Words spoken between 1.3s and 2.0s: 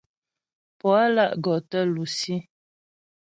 gɔ tə